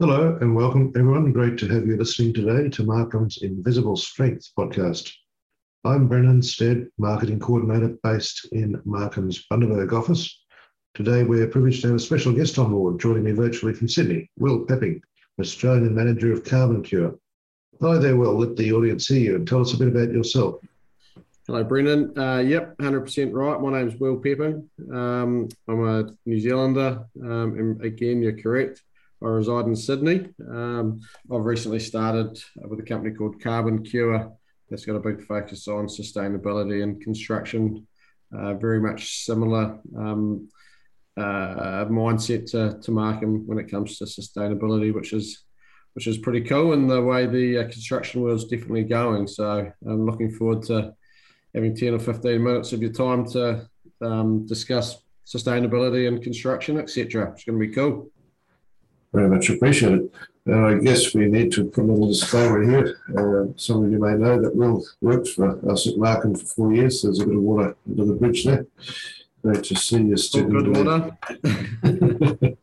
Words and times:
Hello 0.00 0.36
and 0.40 0.56
welcome, 0.56 0.92
everyone. 0.96 1.30
Great 1.30 1.56
to 1.58 1.68
have 1.68 1.86
you 1.86 1.96
listening 1.96 2.34
today 2.34 2.68
to 2.68 2.82
Markham's 2.82 3.42
Invisible 3.42 3.94
Strength 3.94 4.50
podcast. 4.58 5.12
I'm 5.84 6.08
Brennan 6.08 6.42
Stead, 6.42 6.88
Marketing 6.98 7.38
Coordinator 7.38 7.96
based 8.02 8.48
in 8.50 8.82
Markham's 8.84 9.46
Bundaberg 9.48 9.92
office. 9.92 10.42
Today, 10.94 11.22
we're 11.22 11.46
privileged 11.46 11.82
to 11.82 11.88
have 11.88 11.96
a 11.96 12.00
special 12.00 12.32
guest 12.32 12.58
on 12.58 12.72
board, 12.72 12.98
joining 12.98 13.22
me 13.22 13.30
virtually 13.30 13.72
from 13.72 13.86
Sydney, 13.86 14.28
Will 14.36 14.64
Pepping, 14.66 15.00
Australian 15.40 15.94
Manager 15.94 16.32
of 16.32 16.42
Carbon 16.42 16.82
Cure. 16.82 17.16
Hi 17.80 17.96
there, 17.98 18.16
Will. 18.16 18.36
Let 18.36 18.56
the 18.56 18.72
audience 18.72 19.06
hear 19.06 19.20
you 19.20 19.36
and 19.36 19.46
tell 19.46 19.60
us 19.60 19.74
a 19.74 19.78
bit 19.78 19.86
about 19.86 20.12
yourself. 20.12 20.56
Hello, 21.46 21.62
Brendan. 21.62 22.18
Uh, 22.18 22.38
yep, 22.38 22.76
100% 22.78 23.32
right. 23.32 23.60
My 23.60 23.78
name's 23.78 23.94
Will 24.00 24.16
Pepping. 24.16 24.68
Um, 24.92 25.48
I'm 25.68 25.86
a 25.86 26.10
New 26.26 26.40
Zealander. 26.40 27.04
Um, 27.22 27.56
and 27.56 27.84
again, 27.84 28.20
you're 28.20 28.36
correct. 28.36 28.82
I 29.24 29.28
reside 29.28 29.64
in 29.64 29.74
Sydney. 29.74 30.28
Um, 30.50 31.00
I've 31.32 31.44
recently 31.44 31.80
started 31.80 32.38
with 32.56 32.80
a 32.80 32.82
company 32.82 33.14
called 33.14 33.40
Carbon 33.40 33.82
Cure 33.82 34.30
that's 34.68 34.84
got 34.84 34.96
a 34.96 35.00
big 35.00 35.22
focus 35.22 35.66
on 35.66 35.86
sustainability 35.86 36.82
and 36.82 37.00
construction. 37.00 37.86
Uh, 38.36 38.54
very 38.54 38.80
much 38.80 39.24
similar 39.24 39.78
um, 39.96 40.48
uh, 41.16 41.86
mindset 41.86 42.50
to, 42.50 42.78
to 42.80 42.90
Markham 42.90 43.46
when 43.46 43.58
it 43.58 43.70
comes 43.70 43.98
to 43.98 44.04
sustainability, 44.04 44.92
which 44.92 45.12
is 45.12 45.44
which 45.94 46.08
is 46.08 46.18
pretty 46.18 46.40
cool. 46.40 46.72
And 46.72 46.90
the 46.90 47.00
way 47.00 47.26
the 47.26 47.58
uh, 47.58 47.68
construction 47.68 48.20
world 48.20 48.38
is 48.38 48.46
definitely 48.46 48.82
going. 48.82 49.28
So 49.28 49.70
I'm 49.86 50.04
looking 50.04 50.32
forward 50.32 50.64
to 50.64 50.92
having 51.54 51.76
10 51.76 51.94
or 51.94 52.00
15 52.00 52.42
minutes 52.42 52.72
of 52.72 52.82
your 52.82 52.90
time 52.90 53.24
to 53.30 53.68
um, 54.02 54.44
discuss 54.44 54.98
sustainability 55.24 56.08
and 56.08 56.20
construction, 56.20 56.78
etc. 56.78 57.30
It's 57.30 57.44
going 57.44 57.60
to 57.60 57.66
be 57.66 57.72
cool 57.72 58.10
very 59.14 59.28
much 59.28 59.48
appreciated. 59.48 60.10
And 60.46 60.66
I 60.66 60.74
guess 60.78 61.14
we 61.14 61.26
need 61.26 61.52
to 61.52 61.64
put 61.64 61.84
a 61.84 61.86
little 61.86 62.08
disclaimer 62.08 62.62
here. 62.62 62.98
Uh, 63.16 63.52
some 63.56 63.84
of 63.84 63.90
you 63.90 63.98
may 63.98 64.12
know 64.12 64.40
that 64.42 64.54
Will 64.54 64.84
worked 65.00 65.28
for 65.28 65.58
us 65.70 65.86
at 65.86 65.96
Markham 65.96 66.34
for 66.34 66.44
four 66.44 66.74
years. 66.74 67.02
There's 67.02 67.20
a 67.20 67.26
bit 67.26 67.36
of 67.36 67.42
water 67.42 67.76
under 67.88 68.04
the 68.04 68.12
bridge 68.14 68.44
there. 68.44 68.66
Great 69.42 69.64
to 69.64 69.74
see 69.76 70.02
you 70.02 70.16
still 70.16 70.48
good 70.48 70.76
water. 70.76 71.16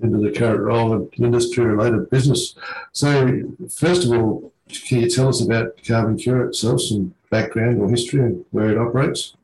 into 0.00 0.18
the 0.18 0.30
current 0.30 0.60
role 0.60 0.92
of 0.92 1.08
industry-related 1.16 2.10
business. 2.10 2.54
So, 2.92 3.56
first 3.70 4.04
of 4.04 4.12
all, 4.12 4.52
can 4.68 5.00
you 5.00 5.08
tell 5.08 5.28
us 5.28 5.40
about 5.40 5.80
Carbon 5.86 6.18
Cure 6.18 6.48
itself, 6.48 6.82
some 6.82 7.14
background 7.30 7.80
or 7.80 7.88
history 7.88 8.20
and 8.20 8.44
where 8.50 8.70
it 8.70 8.78
operates? 8.78 9.34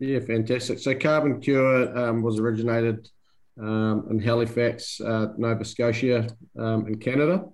Yeah, 0.00 0.18
fantastic. 0.20 0.80
So, 0.80 0.94
Carbon 0.94 1.40
Cure 1.40 1.96
um, 1.96 2.22
was 2.22 2.40
originated 2.40 3.10
um, 3.62 4.06
in 4.10 4.18
Halifax, 4.18 5.00
uh, 5.00 5.28
Nova 5.38 5.64
Scotia, 5.64 6.26
um, 6.58 6.86
in 6.88 6.98
Canada. 6.98 7.44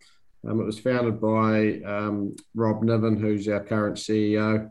Um, 0.49 0.61
it 0.61 0.65
was 0.65 0.79
founded 0.79 1.21
by 1.21 1.81
um, 1.85 2.35
Rob 2.55 2.83
Niven, 2.83 3.19
who's 3.19 3.49
our 3.49 3.63
current 3.63 3.97
CEO. 3.97 4.71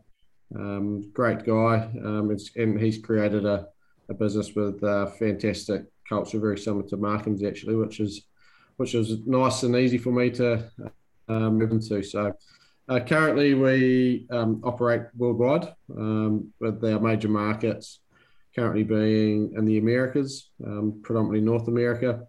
Um, 0.56 1.12
great 1.12 1.46
guy, 1.46 1.90
um, 2.04 2.36
and 2.56 2.80
he's 2.80 2.98
created 3.00 3.46
a, 3.46 3.68
a 4.10 4.14
business 4.14 4.56
with 4.56 4.82
a 4.82 5.14
fantastic 5.20 5.84
culture, 6.08 6.40
very 6.40 6.58
similar 6.58 6.88
to 6.88 6.98
Markham's 6.98 7.44
actually, 7.44 7.76
which 7.76 8.00
is 8.00 8.24
which 8.78 8.96
is 8.96 9.26
nice 9.26 9.64
and 9.64 9.76
easy 9.76 9.98
for 9.98 10.12
me 10.12 10.30
to 10.32 10.64
uh, 11.28 11.50
move 11.50 11.72
into. 11.72 12.04
So. 12.04 12.34
Uh, 12.90 13.02
currently, 13.02 13.54
we 13.54 14.26
operate 14.32 15.02
worldwide 15.18 15.74
with 15.90 16.86
our 16.86 17.00
major 17.02 17.28
markets 17.28 18.00
currently 18.58 18.84
being 18.84 19.54
in 19.56 19.66
the 19.66 19.78
Americas, 19.78 20.50
um, 20.66 21.00
predominantly 21.04 21.42
North 21.42 21.68
America, 21.68 22.24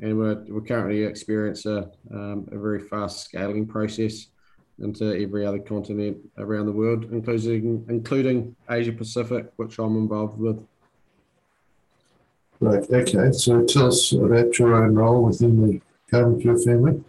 and 0.00 0.16
we're, 0.16 0.44
we're 0.48 0.60
currently 0.60 1.02
experiencing 1.02 1.72
a, 2.12 2.16
um, 2.16 2.48
a 2.52 2.58
very 2.58 2.80
fast 2.80 3.24
scaling 3.24 3.66
process 3.66 4.26
into 4.78 5.20
every 5.20 5.44
other 5.44 5.58
continent 5.58 6.16
around 6.38 6.66
the 6.66 6.72
world, 6.72 7.06
including 7.12 7.84
including 7.88 8.54
Asia 8.70 8.92
Pacific, 8.92 9.46
which 9.56 9.78
I'm 9.78 9.96
involved 9.96 10.38
with. 10.38 10.64
Right. 12.60 12.88
Okay. 12.88 13.32
So 13.32 13.64
tell 13.64 13.88
us 13.88 14.12
about 14.12 14.58
your 14.58 14.74
own 14.84 14.94
role 14.94 15.24
within 15.24 15.60
the 15.66 15.80
Carbon 16.10 16.40
Cure 16.40 16.58
family. 16.58 17.02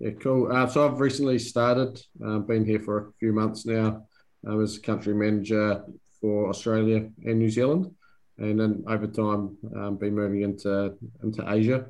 Yeah, 0.00 0.10
cool. 0.20 0.50
Uh, 0.50 0.66
so 0.66 0.86
I've 0.86 0.98
recently 0.98 1.38
started, 1.38 2.02
uh, 2.24 2.38
been 2.38 2.64
here 2.64 2.80
for 2.80 2.98
a 2.98 3.12
few 3.20 3.32
months 3.32 3.66
now 3.66 4.06
uh, 4.46 4.58
as 4.58 4.78
country 4.78 5.14
manager 5.14 5.84
for 6.20 6.48
Australia 6.48 7.08
and 7.24 7.38
New 7.38 7.50
Zealand 7.50 7.94
and 8.40 8.58
then 8.58 8.84
over 8.88 9.06
time 9.06 9.56
um, 9.76 9.96
been 9.96 10.14
moving 10.14 10.42
into 10.42 10.96
into 11.22 11.44
Asia. 11.48 11.86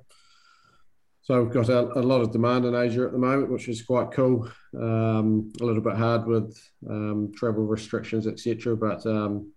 So 1.22 1.42
we've 1.42 1.52
got 1.52 1.68
a, 1.68 1.98
a, 1.98 2.02
lot 2.02 2.22
of 2.22 2.32
demand 2.32 2.64
in 2.64 2.74
Asia 2.74 3.04
at 3.04 3.12
the 3.12 3.18
moment, 3.18 3.52
which 3.52 3.68
is 3.68 3.82
quite 3.82 4.10
cool. 4.10 4.50
Um, 4.76 5.52
a 5.60 5.64
little 5.64 5.82
bit 5.82 5.94
hard 5.94 6.26
with 6.26 6.58
um, 6.88 7.30
travel 7.36 7.64
restrictions, 7.64 8.26
etc. 8.26 8.76
But 8.76 9.06
um, 9.06 9.52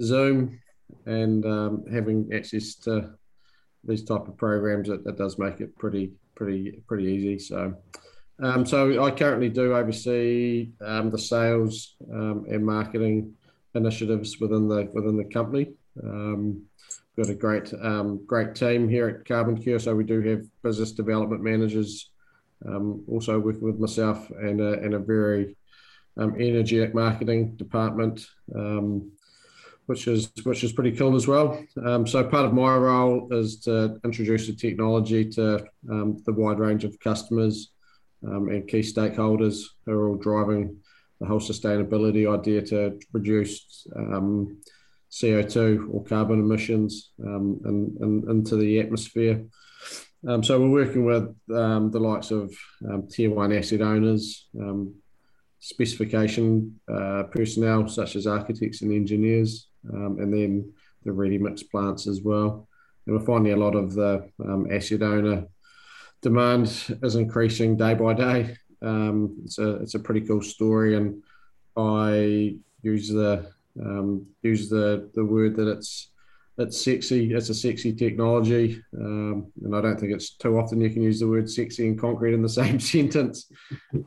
Zoom 0.00 0.58
and 1.04 1.44
um, 1.44 1.84
having 1.92 2.30
access 2.32 2.74
to 2.76 3.10
these 3.84 4.04
type 4.04 4.26
of 4.26 4.36
programs, 4.36 4.88
it, 4.88 5.00
it, 5.06 5.16
does 5.16 5.38
make 5.38 5.60
it 5.60 5.76
pretty 5.78 6.12
pretty 6.34 6.82
pretty 6.86 7.04
easy. 7.04 7.38
So. 7.38 7.74
Um, 8.38 8.66
so 8.66 9.02
I 9.02 9.12
currently 9.12 9.48
do 9.48 9.74
oversee 9.74 10.72
the 10.78 11.16
sales 11.16 11.96
and 12.10 12.66
marketing 12.66 13.32
initiatives 13.74 14.38
within 14.40 14.68
the 14.68 14.90
within 14.92 15.16
the 15.16 15.24
company. 15.24 15.72
Um, 16.02 16.66
got 17.16 17.30
a 17.30 17.34
great 17.34 17.72
um, 17.82 18.24
great 18.26 18.54
team 18.54 18.88
here 18.88 19.08
at 19.08 19.24
Carbon 19.26 19.56
Cure. 19.56 19.78
So 19.78 19.94
we 19.94 20.04
do 20.04 20.20
have 20.22 20.44
business 20.62 20.92
development 20.92 21.42
managers, 21.42 22.10
um, 22.66 23.04
also 23.08 23.38
working 23.38 23.62
with 23.62 23.78
myself 23.78 24.30
and 24.30 24.60
a, 24.60 24.74
and 24.74 24.94
a 24.94 24.98
very 24.98 25.56
um, 26.18 26.34
energetic 26.38 26.94
marketing 26.94 27.56
department, 27.56 28.26
um, 28.54 29.10
which 29.86 30.06
is 30.08 30.30
which 30.42 30.62
is 30.62 30.72
pretty 30.72 30.92
cool 30.92 31.16
as 31.16 31.26
well. 31.26 31.62
Um, 31.84 32.06
so 32.06 32.22
part 32.24 32.44
of 32.44 32.52
my 32.52 32.76
role 32.76 33.28
is 33.32 33.60
to 33.60 33.98
introduce 34.04 34.46
the 34.46 34.54
technology 34.54 35.28
to 35.30 35.66
the 35.84 36.32
wide 36.32 36.58
range 36.58 36.84
of 36.84 36.98
customers 37.00 37.70
and 38.22 38.66
key 38.66 38.80
stakeholders 38.80 39.62
who 39.84 39.92
are 39.92 40.08
all 40.08 40.16
driving 40.16 40.76
the 41.20 41.26
whole 41.26 41.40
sustainability 41.40 42.30
idea 42.30 42.60
to 42.60 42.98
reduce 43.12 43.86
CO2 45.16 45.88
or 45.92 46.04
carbon 46.04 46.40
emissions 46.40 47.12
um, 47.24 47.58
and, 47.64 47.96
and, 48.00 48.28
into 48.28 48.56
the 48.56 48.78
atmosphere. 48.80 49.42
Um, 50.28 50.44
so 50.44 50.60
we're 50.60 50.84
working 50.84 51.06
with 51.06 51.34
um, 51.54 51.90
the 51.90 52.00
likes 52.00 52.30
of 52.30 52.54
um, 52.86 53.08
tier 53.08 53.30
one 53.30 53.52
asset 53.52 53.80
owners, 53.80 54.46
um, 54.60 54.94
specification 55.60 56.78
uh, 56.92 57.24
personnel 57.30 57.88
such 57.88 58.14
as 58.16 58.26
architects 58.26 58.82
and 58.82 58.92
engineers, 58.92 59.68
um, 59.90 60.18
and 60.20 60.34
then 60.34 60.72
the 61.04 61.12
ready 61.12 61.38
mix 61.38 61.62
plants 61.62 62.06
as 62.06 62.20
well. 62.20 62.68
And 63.06 63.16
we're 63.16 63.24
finding 63.24 63.54
a 63.54 63.56
lot 63.56 63.74
of 63.74 63.94
the 63.94 64.28
asset 64.70 65.02
owner 65.02 65.46
demand 66.20 66.66
is 67.02 67.14
increasing 67.14 67.76
day 67.76 67.94
by 67.94 68.12
day. 68.12 68.56
it's 68.82 69.58
a 69.58 69.76
it's 69.76 69.94
a 69.94 70.00
pretty 70.00 70.26
cool 70.26 70.42
story, 70.42 70.94
and 70.94 71.22
I 71.74 72.56
use 72.82 73.08
the 73.08 73.55
um, 73.80 74.26
use 74.42 74.68
the 74.68 75.10
the 75.14 75.24
word 75.24 75.56
that 75.56 75.68
it's 75.68 76.10
it's 76.58 76.82
sexy. 76.82 77.34
It's 77.34 77.50
a 77.50 77.54
sexy 77.54 77.92
technology, 77.92 78.82
um, 78.98 79.52
and 79.62 79.76
I 79.76 79.82
don't 79.82 80.00
think 80.00 80.12
it's 80.12 80.36
too 80.36 80.58
often 80.58 80.80
you 80.80 80.88
can 80.88 81.02
use 81.02 81.20
the 81.20 81.28
word 81.28 81.50
sexy 81.50 81.86
and 81.86 82.00
concrete 82.00 82.32
in 82.32 82.42
the 82.42 82.48
same 82.62 82.80
sentence. 82.80 83.50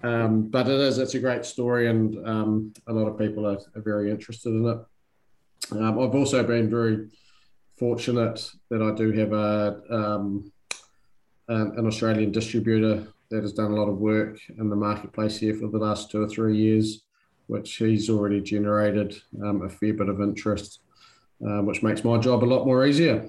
Um, 0.04 0.50
but 0.50 0.68
it 0.68 0.80
is. 0.80 0.98
It's 0.98 1.14
a 1.14 1.20
great 1.20 1.46
story, 1.46 1.88
and 1.88 2.28
um, 2.28 2.74
a 2.88 2.94
lot 2.94 3.08
of 3.08 3.20
people 3.20 3.46
are, 3.46 3.60
are 3.76 3.82
very 3.82 4.10
interested 4.10 4.50
in 4.50 4.66
it. 4.66 4.78
Um, 5.72 6.00
I've 6.00 6.16
also 6.16 6.42
been 6.44 6.70
very 6.70 7.10
fortunate 7.78 8.50
that 8.70 8.82
I 8.82 8.96
do 8.96 9.12
have 9.12 9.32
a 9.32 9.82
um, 9.92 10.52
an, 11.50 11.74
an 11.78 11.86
Australian 11.86 12.32
distributor 12.32 13.06
that 13.30 13.44
has 13.44 13.54
done 13.54 13.72
a 13.72 13.76
lot 13.76 13.90
of 13.90 13.98
work 13.98 14.40
in 14.58 14.70
the 14.70 14.76
marketplace 14.76 15.38
here 15.38 15.54
for 15.54 15.68
the 15.68 15.78
last 15.78 16.10
two 16.10 16.24
or 16.24 16.28
three 16.28 16.58
years 16.58 17.04
which 17.50 17.78
he's 17.78 18.12
already 18.12 18.40
generated 18.40 19.20
um, 19.44 19.64
a 19.64 19.70
fair 19.70 19.94
bit 19.94 20.08
of 20.08 20.22
interest, 20.22 20.82
uh, 21.44 21.62
which 21.62 21.82
makes 21.82 22.04
my 22.04 22.16
job 22.20 22.44
a 22.44 22.46
lot 22.46 22.64
more 22.64 22.86
easier. 22.86 23.28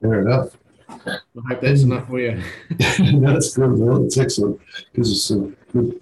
Fair 0.00 0.20
enough. 0.20 0.56
I 0.88 1.18
hope 1.48 1.60
that's 1.60 1.82
enough 1.82 2.06
for 2.06 2.20
you. 2.20 2.40
no, 3.00 3.32
that's 3.32 3.56
good. 3.56 3.76
Well, 3.78 4.04
it's 4.04 4.16
excellent 4.16 4.60
because 4.92 5.10
it's 5.10 5.30
a 5.30 5.52
good 5.72 6.00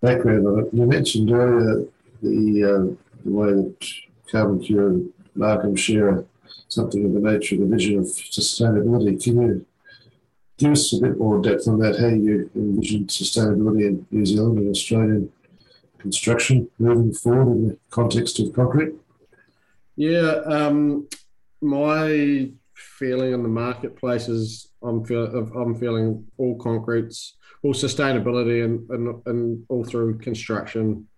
background 0.00 0.46
on 0.46 0.58
it. 0.60 0.74
You 0.74 0.86
mentioned 0.86 1.30
earlier 1.30 1.86
the, 2.20 2.64
uh, 2.64 3.22
the 3.24 3.30
way 3.30 3.52
that 3.52 3.88
Carbon 4.30 4.60
Cure 4.60 4.88
and 4.88 5.12
Markham 5.36 5.76
share 5.76 6.24
something 6.66 7.04
of 7.04 7.12
the 7.12 7.30
nature 7.30 7.54
of 7.54 7.60
the 7.60 7.66
vision 7.66 8.00
of 8.00 8.06
sustainability. 8.06 9.22
Can 9.22 9.40
you 9.40 9.66
give 10.58 10.72
us 10.72 10.92
a 10.92 11.00
bit 11.00 11.16
more 11.16 11.40
depth 11.40 11.68
on 11.68 11.78
that, 11.78 12.00
how 12.00 12.08
you 12.08 12.50
envision 12.56 13.06
sustainability 13.06 13.86
in 13.86 14.06
New 14.10 14.26
Zealand 14.26 14.58
and 14.58 14.70
Australian 14.70 15.32
construction 16.04 16.68
moving 16.78 17.14
forward 17.14 17.56
in 17.56 17.68
the 17.68 17.78
context 17.88 18.38
of 18.38 18.52
concrete? 18.52 18.92
Yeah, 19.96 20.32
um, 20.56 21.08
my 21.62 22.50
feeling 22.74 23.32
in 23.32 23.42
the 23.42 23.48
marketplace 23.48 24.28
is 24.28 24.68
I'm, 24.82 25.02
feel, 25.08 25.24
I'm 25.62 25.74
feeling 25.74 26.26
all 26.36 26.56
concretes, 26.58 27.36
all 27.62 27.72
sustainability, 27.72 28.58
and, 28.66 28.74
and, 28.90 29.22
and 29.24 29.64
all 29.70 29.82
through 29.82 30.18
construction 30.18 31.08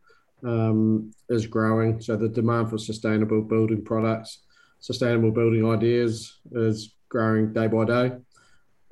um, 0.44 1.10
is 1.28 1.48
growing. 1.48 2.00
So 2.00 2.14
the 2.16 2.28
demand 2.28 2.70
for 2.70 2.78
sustainable 2.78 3.42
building 3.42 3.82
products, 3.84 4.30
sustainable 4.78 5.32
building 5.32 5.68
ideas 5.68 6.38
is 6.52 6.94
growing 7.08 7.52
day 7.52 7.66
by 7.66 7.84
day. 7.84 8.12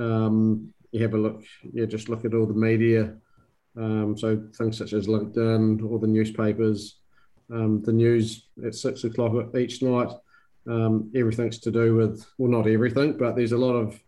Um, 0.00 0.75
you 0.91 1.02
have 1.02 1.14
a 1.14 1.19
look, 1.19 1.44
yeah, 1.73 1.87
just 1.87 2.08
look 2.08 2.25
at 2.25 2.35
all 2.35 2.46
the 2.46 2.55
media. 2.70 3.14
Um, 3.76 4.17
so 4.17 4.41
things 4.56 4.79
such 4.79 4.93
as 4.93 5.06
LinkedIn, 5.06 5.85
all 5.85 5.99
the 5.99 6.06
newspapers, 6.06 6.97
um, 7.53 7.82
the 7.82 7.93
news 7.93 8.47
at 8.65 8.75
six 8.75 9.05
o'clock 9.05 9.55
each 9.56 9.82
night. 9.82 10.11
Um, 10.67 11.11
everything's 11.15 11.59
to 11.61 11.71
do 11.71 11.94
with, 11.94 12.25
well, 12.38 12.50
not 12.50 12.67
everything, 12.67 13.19
but 13.19 13.37
there's 13.37 13.53
a 13.53 13.59
lot 13.59 13.75
of 13.75 14.00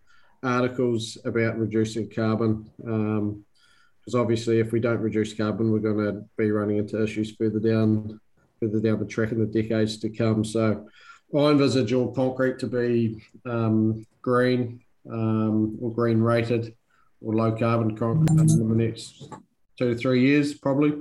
articles 0.42 1.18
about 1.24 1.58
reducing 1.58 2.08
carbon. 2.08 2.70
because 2.78 4.14
um, 4.14 4.20
obviously, 4.20 4.60
if 4.60 4.72
we 4.72 4.80
don't 4.80 5.00
reduce 5.00 5.34
carbon, 5.34 5.70
we're 5.70 5.78
going 5.80 5.98
to 5.98 6.24
be 6.38 6.50
running 6.50 6.78
into 6.78 7.02
issues 7.02 7.34
further 7.36 7.60
down, 7.60 8.20
further 8.60 8.80
down 8.80 9.00
the 9.00 9.06
track 9.06 9.32
in 9.32 9.38
the 9.38 9.46
decades 9.46 9.98
to 9.98 10.08
come. 10.08 10.44
So, 10.44 10.86
I 11.34 11.50
envisage 11.50 11.92
all 11.92 12.14
concrete 12.14 12.60
to 12.60 12.68
be 12.68 13.22
um, 13.44 14.06
green 14.22 14.80
um, 15.10 15.76
or 15.80 15.92
green 15.92 16.20
rated 16.20 16.74
or 17.20 17.34
low 17.34 17.52
carbon 17.52 17.96
concrete 17.96 18.38
in 18.38 18.68
the 18.68 18.74
next 18.74 19.28
two 19.76 19.94
to 19.94 19.98
three 19.98 20.22
years, 20.22 20.54
probably. 20.54 20.92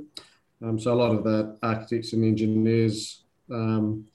Um, 0.63 0.80
so 0.80 0.94
a 0.94 0.95
lot 0.95 1.16
of 1.16 1.24
the 1.24 1.57
architects 1.62 2.13
and 2.13 2.24
engineers 2.24 3.24
um, 3.51 4.06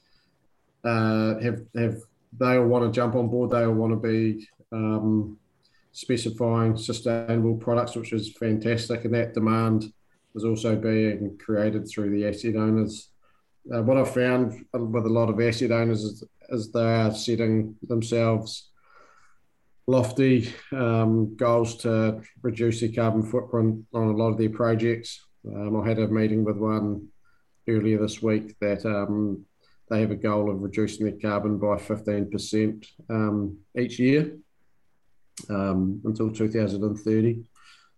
uh, 0.84 1.38
have 1.38 1.62
have 1.76 1.96
they 2.38 2.56
all 2.56 2.66
want 2.66 2.84
to 2.84 2.92
jump 2.92 3.14
on 3.14 3.28
board. 3.28 3.50
They 3.50 3.64
all 3.64 3.74
want 3.74 3.92
to 3.92 4.08
be 4.08 4.48
um, 4.72 5.38
specifying 5.92 6.76
sustainable 6.76 7.56
products, 7.56 7.96
which 7.96 8.12
is 8.12 8.32
fantastic, 8.32 9.04
and 9.04 9.14
that 9.14 9.34
demand 9.34 9.92
is 10.34 10.44
also 10.44 10.76
being 10.76 11.36
created 11.38 11.88
through 11.88 12.10
the 12.10 12.26
asset 12.26 12.56
owners. 12.56 13.08
Uh, 13.72 13.82
what 13.82 13.96
I've 13.96 14.14
found 14.14 14.64
with 14.72 15.06
a 15.06 15.08
lot 15.08 15.28
of 15.28 15.40
asset 15.40 15.72
owners 15.72 16.02
is, 16.02 16.24
is 16.48 16.72
they 16.72 16.80
are 16.80 17.12
setting 17.12 17.76
themselves 17.82 18.69
lofty 19.86 20.52
um, 20.72 21.34
goals 21.36 21.76
to 21.76 22.20
reduce 22.42 22.80
their 22.80 22.92
carbon 22.92 23.22
footprint 23.22 23.84
on 23.92 24.08
a 24.08 24.12
lot 24.12 24.30
of 24.30 24.38
their 24.38 24.50
projects. 24.50 25.26
Um, 25.46 25.80
I 25.80 25.88
had 25.88 25.98
a 25.98 26.08
meeting 26.08 26.44
with 26.44 26.56
one 26.56 27.08
earlier 27.68 27.98
this 27.98 28.22
week 28.22 28.56
that 28.60 28.84
um, 28.84 29.44
they 29.88 30.00
have 30.00 30.10
a 30.10 30.16
goal 30.16 30.50
of 30.50 30.62
reducing 30.62 31.06
their 31.06 31.18
carbon 31.18 31.58
by 31.58 31.76
15% 31.76 32.86
um, 33.08 33.58
each 33.76 33.98
year 33.98 34.36
um, 35.48 36.00
until 36.04 36.30
2030. 36.30 37.42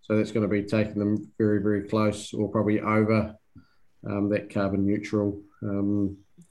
So 0.02 0.16
that's 0.16 0.32
going 0.32 0.48
to 0.48 0.48
be 0.48 0.64
taking 0.64 0.98
them 0.98 1.30
very, 1.38 1.62
very 1.62 1.88
close 1.88 2.32
or 2.32 2.48
probably 2.48 2.80
over 2.80 3.36
um, 4.08 4.30
that 4.30 4.52
carbon 4.52 4.86
neutral 4.86 5.40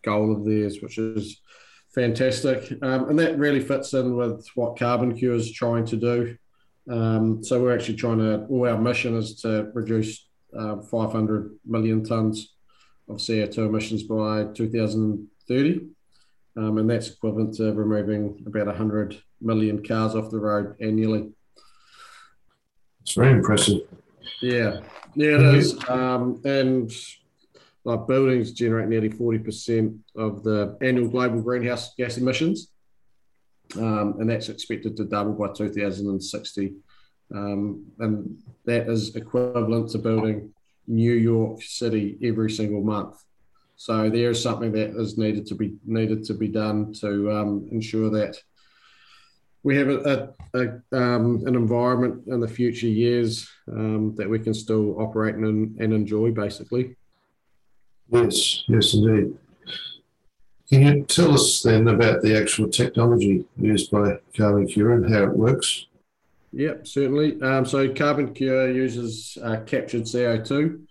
goal 0.04 0.32
of 0.32 0.46
theirs, 0.46 0.80
which 0.82 0.98
is 0.98 1.42
fantastic. 1.94 2.72
and 2.82 3.20
that 3.20 3.38
really 3.38 3.60
fits 3.60 3.94
in 3.94 4.16
with 4.16 4.48
what 4.56 4.80
Carbon 4.80 5.16
Cure 5.16 5.36
is 5.36 5.52
trying 5.52 5.86
to 5.86 5.96
do. 5.96 6.38
so 6.88 7.62
we're 7.62 7.76
actually 7.76 7.96
trying 7.96 8.20
to, 8.20 8.46
all 8.46 8.68
our 8.68 8.78
mission 8.78 9.16
is 9.16 9.42
to 9.42 9.72
reduce 9.74 10.28
uh, 10.58 10.82
500 10.82 11.60
million 11.66 12.04
tonnes 12.04 12.48
of 13.08 13.18
CO2 13.18 13.58
emissions 13.58 14.04
by 14.04 14.46
2030. 14.54 15.88
Um, 16.58 16.78
and 16.78 16.90
that's 16.90 17.10
equivalent 17.10 17.56
to 17.56 17.72
removing 17.74 18.44
about 18.46 18.68
100 18.68 19.22
million 19.40 19.86
cars 19.86 20.16
off 20.16 20.30
the 20.30 20.40
road 20.40 20.76
annually. 20.82 21.32
It's 23.02 23.14
very 23.14 23.32
impressive. 23.32 23.82
Yeah, 24.42 24.82
yeah, 25.16 25.36
it 25.36 25.56
is. 25.56 25.90
Um, 25.90 26.42
and 26.46 26.92
like 27.84 28.08
buildings 28.08 28.52
generate 28.52 28.90
nearly 28.90 29.10
40% 29.10 29.98
of 30.16 30.44
the 30.44 30.78
annual 30.82 31.08
global 31.08 31.42
greenhouse 31.42 31.94
gas 31.96 32.18
emissions. 32.18 32.70
Um, 33.78 34.16
and 34.20 34.30
that's 34.30 34.50
expected 34.50 34.98
to 34.98 35.06
double 35.06 35.34
by 35.34 35.54
2060. 35.54 36.74
Um, 37.34 37.86
and 38.00 38.38
that 38.66 38.90
is 38.90 39.16
equivalent 39.16 39.90
to 39.92 39.98
building 39.98 40.54
New 40.88 41.14
York 41.14 41.62
City 41.64 42.18
every 42.24 42.52
single 42.52 42.82
month. 42.82 43.16
So 43.78 44.10
there 44.10 44.30
is 44.30 44.44
something 44.44 44.72
that 44.74 44.96
is 44.96 45.18
needed 45.18 45.48
to 45.48 45.56
be 45.56 45.74
needed 45.86 46.24
to 46.26 46.34
be 46.36 46.50
done 46.50 46.94
to 47.02 47.32
um, 47.32 47.68
ensure 47.72 48.12
that 48.12 48.38
we 49.64 49.76
have 49.78 49.90
a, 49.90 50.34
a, 50.54 50.60
a 50.60 50.98
um, 50.98 51.44
an 51.48 51.56
environment 51.56 52.28
in 52.28 52.40
the 52.40 52.48
future 52.48 52.88
years 52.88 53.50
um, 53.72 54.14
that 54.16 54.30
we 54.30 54.40
can 54.40 54.54
still 54.54 55.00
operate 55.00 55.36
and, 55.36 55.80
and 55.80 55.94
enjoy, 55.94 56.32
basically. 56.32 56.96
Yes, 58.12 58.64
yes, 58.68 58.94
indeed. 58.94 59.38
Can 60.70 60.82
you 60.86 61.04
tell 61.04 61.34
us 61.34 61.62
then 61.62 61.88
about 61.88 62.22
the 62.22 62.38
actual 62.38 62.70
technology 62.70 63.46
used 63.58 63.92
by 63.92 64.20
Carbon 64.36 64.68
Cure 64.68 64.94
and 64.94 65.14
how 65.14 65.24
it 65.24 65.38
works? 65.38 65.88
Yep, 66.54 66.88
certainly. 66.88 67.42
Um, 67.42 67.66
so 67.66 67.94
Carbon 67.94 68.34
Cure 68.34 68.72
uses 68.72 69.38
uh, 69.42 69.62
captured 69.66 70.04
CO2. 70.04 70.82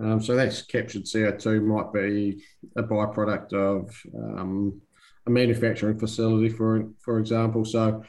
Um, 0.00 0.22
so 0.22 0.36
that's 0.36 0.62
captured 0.62 1.04
CO2 1.04 1.62
might 1.62 1.92
be 1.92 2.42
a 2.76 2.82
byproduct 2.82 3.52
of 3.52 4.02
um, 4.16 4.80
a 5.26 5.30
manufacturing 5.30 5.98
facility, 5.98 6.48
for 6.48 6.88
for 7.00 7.18
example. 7.18 7.64
So 7.64 8.04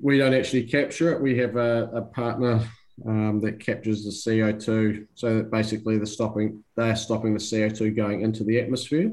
we 0.00 0.18
don't 0.18 0.34
actually 0.34 0.64
capture 0.64 1.12
it. 1.12 1.20
We 1.20 1.38
have 1.38 1.56
a, 1.56 1.90
a 1.94 2.02
partner 2.02 2.60
um, 3.06 3.40
that 3.40 3.60
captures 3.60 4.04
the 4.04 4.10
CO2. 4.10 5.06
So 5.14 5.36
that 5.38 5.50
basically 5.50 5.96
they're 5.96 6.06
stopping 6.06 6.62
they're 6.76 6.96
stopping 6.96 7.34
the 7.34 7.40
CO2 7.40 7.94
going 7.96 8.22
into 8.22 8.44
the 8.44 8.60
atmosphere. 8.60 9.12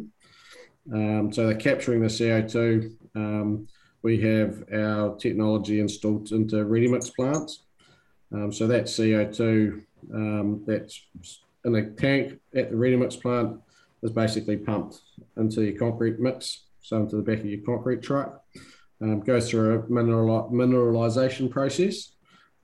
Um, 0.91 1.31
so 1.31 1.47
they're 1.47 1.55
capturing 1.55 2.01
the 2.01 2.07
CO2 2.07 2.95
um, 3.15 3.67
we 4.03 4.19
have 4.21 4.63
our 4.73 5.15
technology 5.15 5.79
installed 5.79 6.31
into 6.31 6.65
ready 6.65 6.87
mix 6.87 7.09
plants. 7.09 7.63
Um, 8.33 8.51
so 8.51 8.67
that 8.67 8.85
CO2 8.85 9.83
um, 10.13 10.63
that's 10.65 11.05
in 11.65 11.75
a 11.75 11.91
tank 11.91 12.39
at 12.55 12.71
the 12.71 12.77
ready 12.77 12.95
mix 12.95 13.15
plant 13.15 13.59
is 14.01 14.11
basically 14.11 14.57
pumped 14.57 15.01
into 15.37 15.63
your 15.63 15.77
concrete 15.77 16.19
mix, 16.19 16.63
so 16.81 16.97
into 16.97 17.17
the 17.17 17.21
back 17.21 17.39
of 17.39 17.45
your 17.45 17.61
concrete 17.61 18.01
truck. 18.01 18.43
Um, 19.01 19.19
goes 19.21 19.49
through 19.49 19.79
a 19.79 19.89
mineral, 19.89 20.49
mineralization 20.51 21.49
process, 21.49 22.13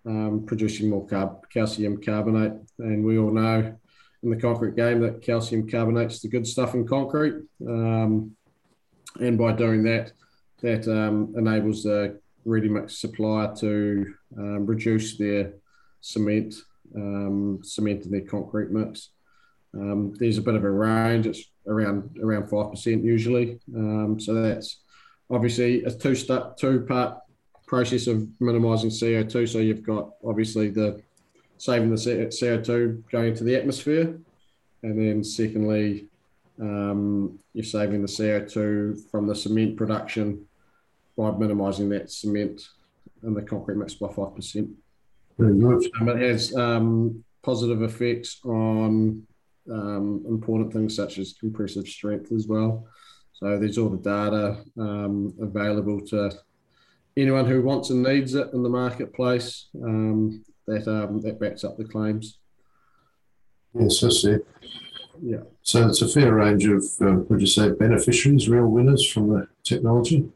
um, 0.07 0.43
producing 0.45 0.89
more 0.89 1.05
carb, 1.05 1.41
calcium 1.49 2.01
carbonate. 2.01 2.53
And 2.79 3.03
we 3.05 3.17
all 3.17 3.31
know 3.31 3.75
in 4.23 4.29
the 4.29 4.37
concrete 4.37 4.75
game 4.75 5.01
that 5.01 5.21
calcium 5.21 5.69
carbonate's 5.69 6.21
the 6.21 6.29
good 6.29 6.47
stuff 6.47 6.73
in 6.73 6.87
concrete. 6.87 7.35
Um, 7.67 8.35
and 9.19 9.37
by 9.37 9.51
doing 9.51 9.83
that, 9.83 10.13
that 10.61 10.87
um, 10.87 11.33
enables 11.37 11.83
the 11.83 12.19
ready 12.45 12.69
mix 12.69 12.99
supplier 12.99 13.53
to 13.57 14.13
um, 14.37 14.65
reduce 14.65 15.17
their 15.17 15.53
cement 16.01 16.55
um, 16.95 17.59
cement 17.63 18.05
in 18.05 18.11
their 18.11 18.21
concrete 18.21 18.71
mix. 18.71 19.09
Um, 19.73 20.13
there's 20.17 20.37
a 20.37 20.41
bit 20.41 20.55
of 20.55 20.63
a 20.63 20.71
range; 20.71 21.27
it's 21.27 21.43
around 21.67 22.17
around 22.23 22.49
five 22.49 22.71
percent 22.71 23.03
usually. 23.03 23.59
So 23.69 24.33
that's 24.33 24.79
obviously 25.29 25.83
a 25.83 25.91
two 25.91 26.15
step 26.15 26.57
two 26.57 26.81
part 26.81 27.19
process 27.67 28.07
of 28.07 28.27
minimising 28.39 28.89
CO2. 28.89 29.47
So 29.47 29.59
you've 29.59 29.83
got 29.83 30.13
obviously 30.25 30.69
the 30.69 31.01
saving 31.57 31.91
the 31.91 31.95
CO2 31.95 33.09
going 33.12 33.29
into 33.29 33.43
the 33.43 33.55
atmosphere, 33.55 34.17
and 34.83 35.00
then 35.00 35.24
secondly, 35.24 36.07
um, 36.59 37.38
you're 37.53 37.63
saving 37.63 38.01
the 38.01 38.07
CO2 38.07 39.09
from 39.12 39.27
the 39.27 39.36
cement 39.36 39.77
production 39.77 40.45
by 41.15 41.31
minimising 41.31 41.89
that 41.89 42.12
cement 42.12 42.69
and 43.24 43.36
the 43.36 43.41
concrete 43.41 43.77
mix 43.77 43.95
by 43.95 44.07
5%. 44.07 44.71
Very 45.38 45.59
good. 45.59 45.91
Um, 46.00 46.09
it 46.09 46.21
has 46.21 46.55
um, 46.55 47.24
positive 47.43 47.81
effects 47.83 48.39
on 48.43 49.25
um, 49.71 50.24
important 50.27 50.71
things 50.71 50.95
such 50.95 51.17
as 51.17 51.33
compressive 51.39 51.88
strength 51.88 52.31
as 52.31 52.47
well. 52.47 52.88
So 53.33 53.59
there's 53.59 53.77
all 53.77 53.89
the 53.89 53.97
data 53.97 54.57
um, 54.79 55.33
available 55.39 56.01
to 56.07 56.31
anyone 57.17 57.45
who 57.45 57.62
wants 57.62 57.89
and 57.89 58.03
needs 58.03 58.36
it 58.36 58.53
in 58.53 58.63
the 58.63 58.69
marketplace 58.69 59.67
um, 59.83 60.43
that 60.67 60.88
um, 60.88 61.19
that 61.21 61.39
backs 61.39 61.63
up 61.63 61.77
the 61.77 61.83
claims. 61.83 62.38
Yes, 63.74 64.03
I 64.03 64.09
see. 64.09 64.38
Yeah. 65.21 65.43
So 65.63 65.88
it's 65.88 66.01
a 66.01 66.07
fair 66.07 66.33
range 66.33 66.65
of, 66.65 66.83
uh, 67.01 67.21
would 67.27 67.41
you 67.41 67.47
say, 67.47 67.71
beneficiaries, 67.71 68.47
real 68.47 68.67
winners 68.67 69.05
from 69.05 69.29
the 69.29 69.47
technology? 69.63 70.29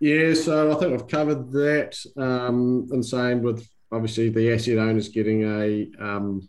Yeah, 0.00 0.34
so 0.34 0.72
I 0.72 0.74
think 0.74 0.92
I've 0.92 1.08
covered 1.08 1.52
that. 1.52 1.96
Um, 2.16 2.88
and 2.90 3.04
same 3.04 3.42
with 3.42 3.66
obviously 3.92 4.28
the 4.28 4.52
asset 4.52 4.78
owners 4.78 5.08
getting 5.08 5.44
a 5.44 5.88
um, 6.00 6.48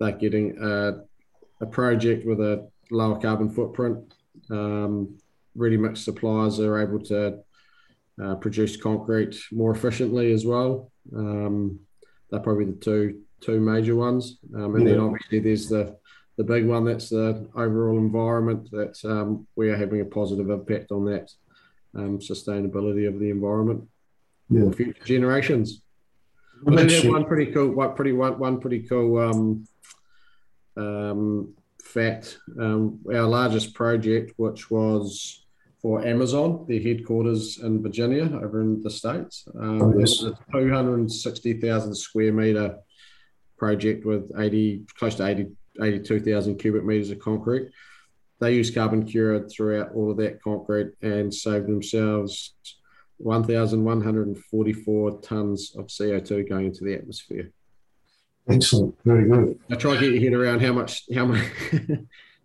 they're 0.00 0.12
getting 0.12 0.56
a, 0.60 1.02
a 1.60 1.66
project 1.66 2.26
with 2.26 2.40
a 2.40 2.68
lower 2.90 3.20
carbon 3.20 3.50
footprint. 3.50 4.14
Um, 4.50 5.18
ready 5.54 5.76
mix 5.76 6.00
suppliers 6.00 6.58
are 6.58 6.80
able 6.80 7.00
to 7.04 7.43
uh, 8.22 8.34
produce 8.36 8.76
concrete 8.76 9.36
more 9.50 9.72
efficiently 9.72 10.32
as 10.32 10.46
well. 10.46 10.90
Um, 11.14 11.80
they're 12.30 12.40
probably 12.40 12.66
the 12.66 12.72
two 12.72 13.20
two 13.40 13.60
major 13.60 13.94
ones, 13.94 14.38
um, 14.54 14.74
and 14.76 14.86
yeah. 14.86 14.92
then 14.92 15.00
obviously 15.00 15.40
there's 15.40 15.68
the 15.68 15.96
the 16.36 16.44
big 16.44 16.66
one 16.66 16.84
that's 16.84 17.10
the 17.10 17.48
overall 17.54 17.96
environment 17.98 18.70
that 18.72 18.98
um, 19.04 19.46
we 19.54 19.70
are 19.70 19.76
having 19.76 20.00
a 20.00 20.04
positive 20.04 20.50
impact 20.50 20.90
on 20.90 21.04
that 21.04 21.30
um, 21.96 22.18
sustainability 22.18 23.06
of 23.06 23.20
the 23.20 23.30
environment 23.30 23.84
yeah. 24.50 24.64
for 24.64 24.72
future 24.72 25.04
generations. 25.04 25.82
Well, 26.62 26.84
we 26.84 26.92
have 26.92 27.06
one 27.06 27.24
pretty 27.26 27.52
cool, 27.52 27.70
one 27.70 27.94
pretty 27.94 28.12
one, 28.12 28.38
one 28.38 28.60
pretty 28.60 28.80
cool 28.80 29.18
um, 29.18 29.68
um, 30.76 31.54
fact. 31.82 32.38
Um, 32.58 33.00
our 33.12 33.22
largest 33.22 33.74
project, 33.74 34.32
which 34.36 34.70
was 34.70 35.43
for 35.84 36.02
Amazon, 36.02 36.64
their 36.66 36.80
headquarters 36.80 37.58
in 37.58 37.82
Virginia, 37.82 38.24
over 38.42 38.62
in 38.62 38.82
the 38.82 38.88
states, 38.88 39.46
um, 39.60 39.82
oh, 39.82 39.92
yes. 39.98 40.22
a 40.22 40.34
260,000 40.50 41.94
square 41.94 42.32
meter 42.32 42.78
project 43.58 44.06
with 44.06 44.32
80 44.38 44.86
close 44.98 45.16
to 45.16 45.26
80 45.26 45.48
82,000 45.82 46.56
cubic 46.56 46.86
meters 46.86 47.10
of 47.10 47.18
concrete. 47.18 47.68
They 48.40 48.54
use 48.54 48.70
carbon 48.70 49.04
cure 49.04 49.46
throughout 49.46 49.92
all 49.92 50.10
of 50.10 50.16
that 50.16 50.42
concrete 50.42 50.92
and 51.02 51.34
save 51.34 51.66
themselves 51.66 52.54
1,144 53.18 55.20
tons 55.20 55.76
of 55.76 55.88
CO2 55.88 56.48
going 56.48 56.64
into 56.66 56.84
the 56.84 56.94
atmosphere. 56.94 57.50
Excellent, 58.48 58.94
very 59.04 59.28
good. 59.28 59.58
I 59.70 59.74
try 59.74 59.96
to 59.96 60.00
get 60.00 60.12
your 60.12 60.22
head 60.22 60.32
around 60.32 60.62
how 60.62 60.72
much 60.72 61.02
how 61.14 61.26
much 61.26 61.40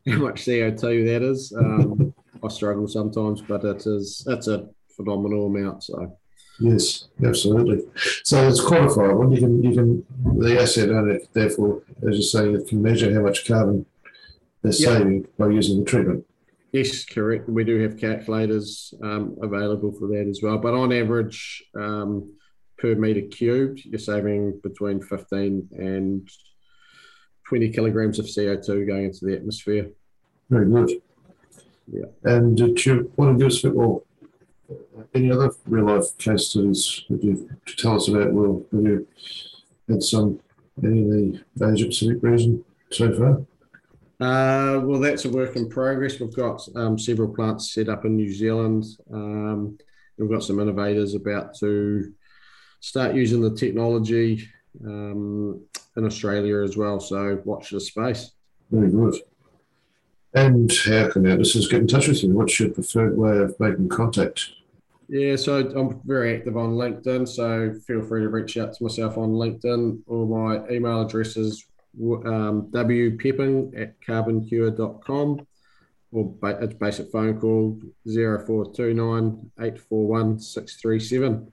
how 0.08 0.17
much 0.17 0.43
CO2 0.43 1.05
that 1.05 1.22
is. 1.22 1.53
Um, 1.58 2.13
I 2.43 2.48
struggle 2.50 2.88
sometimes, 2.88 3.41
but 3.41 3.63
it 3.63 3.86
is 3.86 4.24
that's 4.25 4.48
a 4.48 4.69
phenomenal 4.96 5.48
amount. 5.48 5.84
So 5.84 6.17
Yes, 6.60 7.08
absolutely. 7.24 7.86
So 8.24 8.48
it's 8.48 8.62
quantifiable. 8.62 9.34
You 9.34 9.39
can 9.39 9.63
you 9.63 9.74
can 9.74 10.05
the 10.39 10.62
asset 10.62 10.89
owner 10.89 11.19
therefore, 11.34 11.84
as 12.08 12.15
you're 12.15 12.22
saying, 12.22 12.55
it 12.55 12.67
can 12.67 12.81
measure 12.81 13.13
how 13.13 13.22
much 13.22 13.48
carbon 13.48 13.86
they're 14.62 14.74
yep. 14.74 14.98
saving 14.98 15.27
by 15.38 15.50
using 15.50 15.79
the 15.79 15.89
treatment. 15.89 16.25
Yes, 16.72 17.05
correct. 17.05 17.50
We 17.50 17.63
do 17.63 17.81
have 17.81 17.98
calculators 17.98 18.93
um, 19.01 19.38
available 19.41 19.91
for 19.93 20.08
that 20.10 20.27
as 20.29 20.41
well. 20.43 20.58
But 20.58 20.74
on 20.74 20.93
average, 20.93 21.63
um, 21.75 22.34
per 22.77 22.93
meter 22.93 23.22
cubed, 23.22 23.86
you're 23.86 23.98
saving 23.98 24.60
between 24.62 25.01
15 25.01 25.69
and 25.72 26.29
20 27.48 27.69
kilograms 27.72 28.19
of 28.19 28.25
CO2 28.25 28.88
going 28.88 29.05
into 29.05 29.25
the 29.25 29.36
atmosphere. 29.36 29.89
Very 30.50 30.69
good. 30.69 31.01
Yeah. 31.91 32.05
And 32.24 32.58
did 32.58 32.86
you 32.86 33.12
want 33.15 33.38
to 33.38 33.43
give 33.43 33.51
us 33.51 33.63
a 33.63 33.67
bit 33.67 33.77
more 33.77 34.01
any 35.13 35.31
other 35.31 35.51
real 35.65 35.86
life 35.86 36.17
case 36.17 36.48
studies 36.48 37.03
that 37.10 37.24
you 37.24 37.50
to 37.65 37.75
tell 37.75 37.96
us 37.96 38.08
about? 38.08 38.34
Will 38.34 38.65
have 38.72 38.84
you 38.84 39.08
had 39.88 40.03
some 40.03 40.39
any 40.84 41.01
of 41.01 41.10
the 41.55 41.74
Asia 41.74 41.86
Pacific 41.88 42.22
region 42.22 42.63
so 42.91 43.13
far? 43.13 43.41
Uh, 44.22 44.81
well, 44.81 45.00
that's 45.00 45.25
a 45.25 45.29
work 45.29 45.55
in 45.55 45.69
progress. 45.69 46.19
We've 46.19 46.36
got 46.36 46.67
um, 46.75 47.00
several 47.00 47.34
plants 47.34 47.74
set 47.74 47.89
up 47.89 48.05
in 48.05 48.17
New 48.17 48.31
Zealand. 48.34 48.86
Um, 49.12 49.77
we've 50.17 50.29
got 50.29 50.43
some 50.43 50.60
innovators 50.60 51.15
about 51.15 51.55
to 51.60 52.13
start 52.81 53.15
using 53.15 53.41
the 53.41 53.55
technology 53.55 54.48
um, 54.86 55.62
in 55.96 56.05
Australia 56.05 56.62
as 56.62 56.75
well. 56.75 57.00
So 57.00 57.41
watch 57.46 57.69
the 57.69 57.79
space. 57.79 58.31
Very 58.69 58.91
good. 58.91 59.15
And 60.33 60.71
how 60.86 61.09
can 61.09 61.25
our 61.27 61.38
listeners 61.38 61.67
get 61.67 61.81
in 61.81 61.88
touch 61.88 62.07
with 62.07 62.24
you? 62.24 62.33
What's 62.33 62.59
your 62.59 62.69
preferred 62.69 63.17
way 63.17 63.38
of 63.38 63.59
making 63.59 63.89
contact? 63.89 64.51
Yeah, 65.07 65.36
so 65.38 65.57
I'm 65.57 66.00
very 66.05 66.36
active 66.38 66.55
on 66.55 66.75
LinkedIn, 66.75 67.27
so 67.27 67.74
feel 67.88 68.03
free 68.03 68.21
to 68.21 68.29
reach 68.29 68.57
out 68.57 68.75
to 68.75 68.83
myself 68.83 69.17
on 69.17 69.31
LinkedIn 69.31 70.01
or 70.05 70.27
my 70.27 70.69
email 70.69 71.01
address 71.01 71.36
is 71.36 71.65
um, 72.00 72.67
wpepping 72.71 73.79
at 73.79 74.00
carboncure.com 74.01 75.48
or 76.12 76.36
it's 76.43 76.74
basic 76.75 77.12
phone 77.12 77.39
call 77.39 77.79
0429 78.05 79.51
841 79.59 80.39
637. 80.39 81.51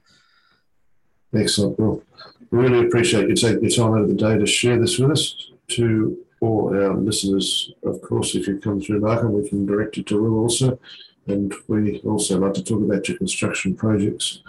Excellent. 1.35 1.79
Well, 1.79 2.03
really 2.51 2.87
appreciate 2.87 3.29
you 3.29 3.35
taking 3.35 3.63
the 3.63 3.75
time 3.75 3.95
out 3.95 4.03
of 4.03 4.09
the 4.09 4.15
day 4.15 4.39
to 4.39 4.47
share 4.47 4.79
this 4.79 4.99
with 4.99 5.11
us. 5.11 5.51
To 5.69 6.26
all 6.41 6.75
our 6.75 6.95
listeners, 6.95 7.73
of 7.85 8.01
course, 8.03 8.35
if 8.35 8.47
you 8.47 8.59
come 8.59 8.81
through 8.81 9.01
Markham, 9.01 9.33
we 9.33 9.49
can 9.49 9.67
direct 9.67 9.97
you 9.97 10.03
to 10.05 10.23
Will 10.23 10.41
also. 10.41 10.79
And 11.27 11.55
we 11.67 12.01
also 12.01 12.39
like 12.39 12.55
to 12.55 12.63
talk 12.63 12.83
about 12.83 13.09
your 13.09 13.19
construction 13.19 13.75
projects. 13.75 14.43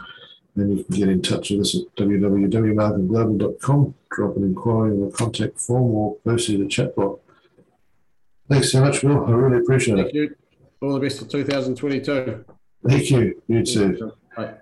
And 0.55 0.77
you 0.77 0.83
can 0.83 0.95
get 0.95 1.09
in 1.09 1.21
touch 1.21 1.49
with 1.51 1.61
us 1.61 1.75
at 1.75 1.95
www.markhamglobal.com, 1.95 3.93
drop 4.11 4.37
an 4.37 4.43
inquiry 4.43 4.91
in 4.91 5.05
the 5.05 5.11
contact 5.11 5.59
form 5.59 5.91
or 5.91 6.15
post 6.25 6.49
in 6.49 6.63
the 6.63 6.67
chat 6.67 6.95
box. 6.95 7.21
Thanks 8.49 8.71
so 8.71 8.81
much, 8.81 9.03
Will. 9.03 9.25
I 9.25 9.31
really 9.31 9.59
appreciate 9.59 9.95
Thank 9.97 10.09
it. 10.09 10.15
You. 10.15 10.35
All 10.81 10.93
the 10.93 10.99
best 10.99 11.19
for 11.19 11.25
2022. 11.25 12.45
Thank 12.87 13.11
you. 13.11 13.41
You 13.47 13.65
too. 13.65 14.13
Bye. 14.35 14.55